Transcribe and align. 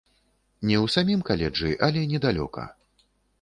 Не 0.69 0.77
ў 0.83 0.93
самім 0.95 1.21
каледжы, 1.29 1.69
але 1.89 2.07
недалёка. 2.15 2.67